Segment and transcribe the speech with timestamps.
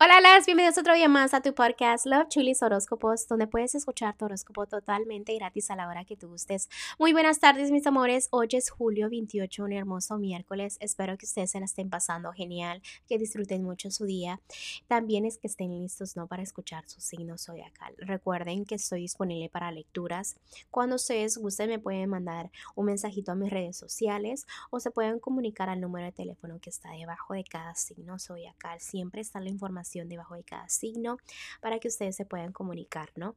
[0.00, 4.16] Hola, las bienvenidos otro día más a tu podcast Love Chulis Horóscopos, donde puedes escuchar
[4.16, 6.68] tu horóscopo totalmente gratis a la hora que tú gustes.
[7.00, 8.28] Muy buenas tardes, mis amores.
[8.30, 10.76] Hoy es julio 28, un hermoso miércoles.
[10.78, 14.40] Espero que ustedes se la estén pasando genial, que disfruten mucho su día.
[14.86, 16.28] También es que estén listos, ¿no?
[16.28, 17.92] Para escuchar su signo zodiacal.
[17.98, 20.36] Recuerden que estoy disponible para lecturas.
[20.70, 25.18] Cuando ustedes gusten, me pueden mandar un mensajito a mis redes sociales o se pueden
[25.18, 28.80] comunicar al número de teléfono que está debajo de cada signo zodiacal.
[28.80, 31.18] Siempre está la información debajo de cada signo
[31.60, 33.34] para que ustedes se puedan comunicar, ¿no?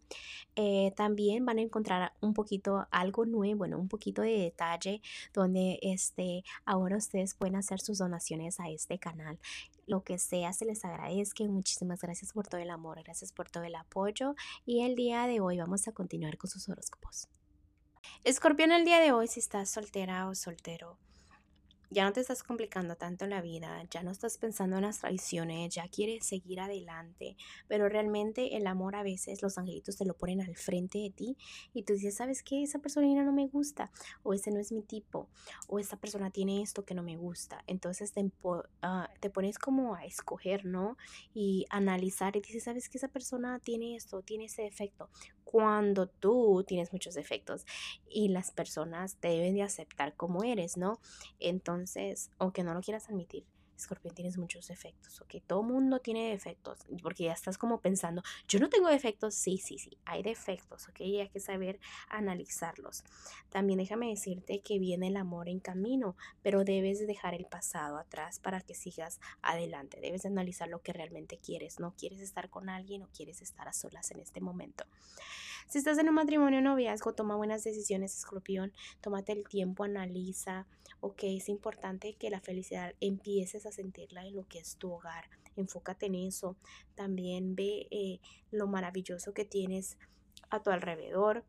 [0.56, 5.02] Eh, también van a encontrar un poquito algo nuevo, bueno, un poquito de detalle
[5.34, 9.40] donde este, ahora ustedes pueden hacer sus donaciones a este canal
[9.88, 11.44] lo que sea, se les agradezca.
[11.44, 14.36] Muchísimas gracias por todo el amor, gracias por todo el apoyo.
[14.66, 17.28] Y el día de hoy vamos a continuar con sus horóscopos.
[18.24, 20.98] Escorpión, el día de hoy, si estás soltera o soltero,
[21.92, 25.76] ya no te estás complicando tanto la vida, ya no estás pensando en las traiciones,
[25.76, 27.36] ya quieres seguir adelante,
[27.68, 31.38] pero realmente el amor a veces los angelitos te lo ponen al frente de ti
[31.74, 32.64] y tú dices, ¿sabes qué?
[32.64, 33.92] Esa persona no me gusta,
[34.24, 35.28] o ese no es mi tipo,
[35.68, 37.64] o esta persona tiene esto que no me gusta.
[37.68, 38.30] Entonces te,
[38.82, 40.98] ah, te pones como a escoger, ¿no?
[41.34, 42.98] Y analizar y dices, ¿sabes qué?
[42.98, 45.10] Esa persona tiene esto, tiene ese defecto.
[45.52, 47.66] Cuando tú tienes muchos defectos
[48.10, 51.02] y las personas te deben de aceptar como eres, ¿no?
[51.40, 53.44] Entonces, aunque no lo quieras admitir,
[53.82, 55.36] Escorpión tienes muchos defectos, ¿ok?
[55.46, 59.78] Todo mundo tiene defectos, porque ya estás como pensando, yo no tengo defectos, sí, sí,
[59.78, 61.02] sí, hay defectos, ¿ok?
[61.02, 63.04] Y hay que saber analizarlos.
[63.50, 68.40] También déjame decirte que viene el amor en camino, pero debes dejar el pasado atrás
[68.40, 70.00] para que sigas adelante.
[70.00, 71.94] Debes analizar lo que realmente quieres, ¿no?
[71.98, 74.86] ¿Quieres estar con alguien o quieres estar a solas en este momento?
[75.68, 78.74] Si estás en un matrimonio o noviazgo, toma buenas decisiones, escorpión.
[79.02, 80.68] Tómate el tiempo, analiza.
[81.00, 85.30] Ok, es importante que la felicidad empieces a sentirla en lo que es tu hogar.
[85.56, 86.58] Enfócate en eso.
[86.96, 88.20] También ve eh,
[88.52, 89.98] lo maravilloso que tienes
[90.50, 91.46] a tu alrededor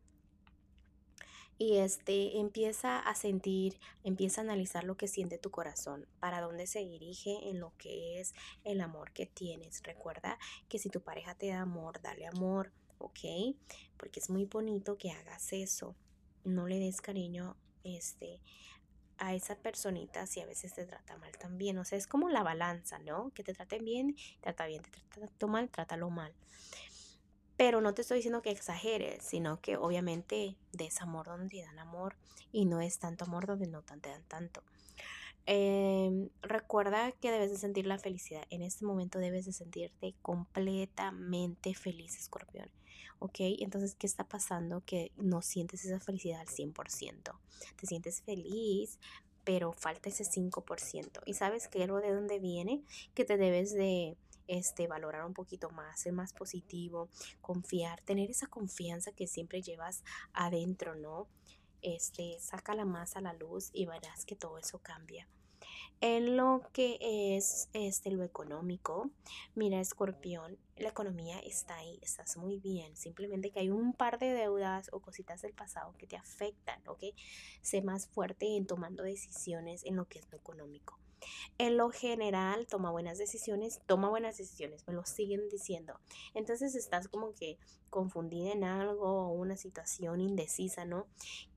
[1.58, 6.66] y este empieza a sentir, empieza a analizar lo que siente tu corazón, para dónde
[6.66, 9.80] se dirige en lo que es el amor que tienes.
[9.84, 10.38] Recuerda
[10.68, 12.72] que si tu pareja te da amor, dale amor.
[13.02, 13.56] ¿Ok?
[13.96, 15.94] Porque es muy bonito que hagas eso.
[16.44, 18.40] No le des cariño este,
[19.18, 21.78] a esa personita si a veces te trata mal también.
[21.78, 23.30] O sea, es como la balanza, ¿no?
[23.34, 26.32] Que te traten bien, trata bien, te trata mal, trátalo mal.
[27.56, 31.78] Pero no te estoy diciendo que exageres, sino que obviamente des amor donde te dan
[31.78, 32.16] amor
[32.50, 34.62] y no es tanto amor donde no te dan tanto.
[35.46, 38.44] Em, recuerda que debes de sentir la felicidad.
[38.50, 42.70] En este momento debes de sentirte completamente feliz, escorpión.
[43.22, 43.36] ¿Ok?
[43.60, 44.82] Entonces, ¿qué está pasando?
[44.84, 47.38] Que no sientes esa felicidad al 100%.
[47.76, 48.98] Te sientes feliz,
[49.44, 51.22] pero falta ese 5%.
[51.24, 51.84] ¿Y sabes qué?
[51.84, 52.82] Algo de dónde viene?
[53.14, 54.16] Que te debes de
[54.48, 57.08] este, valorar un poquito más, ser más positivo,
[57.40, 61.28] confiar, tener esa confianza que siempre llevas adentro, ¿no?
[61.82, 65.28] este, sácala más a la luz y verás que todo eso cambia.
[66.00, 66.98] En lo que
[67.36, 69.10] es este, lo económico,
[69.54, 72.96] mira, escorpión, la economía está ahí, estás muy bien.
[72.96, 77.04] Simplemente que hay un par de deudas o cositas del pasado que te afectan, ¿ok?
[77.60, 80.98] Sé más fuerte en tomando decisiones en lo que es lo económico.
[81.58, 85.98] En lo general, toma buenas decisiones, toma buenas decisiones, me lo siguen diciendo.
[86.34, 87.58] Entonces estás como que
[87.90, 91.06] confundida en algo o una situación indecisa, ¿no?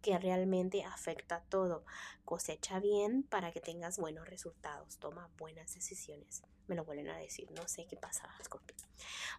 [0.01, 1.85] Que realmente afecta todo.
[2.25, 7.49] Cosecha bien para que tengas buenos resultados, toma buenas decisiones me lo vuelven a decir.
[7.51, 8.77] No sé qué pasa, Escorpión.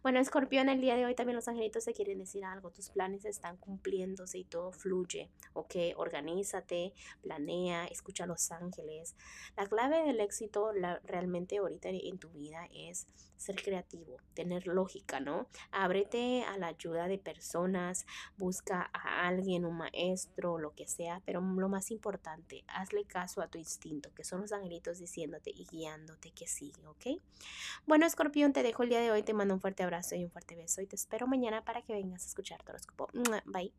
[0.03, 2.71] Bueno, Escorpión, el día de hoy también los angelitos se quieren decir algo.
[2.71, 5.31] Tus planes están cumpliéndose y todo fluye.
[5.53, 9.17] Ok, organízate, planea, escucha a los ángeles.
[9.57, 13.07] La clave del éxito la, realmente ahorita en tu vida es
[13.37, 15.47] ser creativo, tener lógica, ¿no?
[15.71, 18.07] Ábrete a la ayuda de personas,
[18.37, 23.49] busca a alguien, un maestro, lo que sea, pero lo más importante, hazle caso a
[23.49, 27.21] tu instinto, que son los angelitos diciéndote y guiándote que sí, ¿ok?
[27.87, 29.23] Bueno, escorpión, te dejo el día de hoy.
[29.23, 30.83] Te mando un fuerte abrazo y un fuerte beso.
[30.83, 33.09] Y te espero mañana para que vengas a escuchar tu horóscopo.
[33.47, 33.73] Bye.